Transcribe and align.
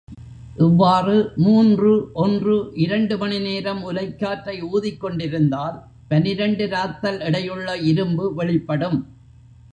இவ்வாறு 0.57 1.15
மூன்று 1.35 2.11
ஒன்று 2.13 2.71
இரண்டு 2.75 3.17
மணி 3.17 3.39
நேரம் 3.39 3.81
உலைக்காற்றை 3.83 4.55
ஊதிக் 4.61 4.99
கொண்டிருந்தால் 4.99 5.77
பனிரண்டு 6.07 6.67
ராத்தல் 6.67 7.19
எடையுள்ள 7.19 7.75
இரும்பு 7.81 8.33
வெளிப்படும். 8.33 8.99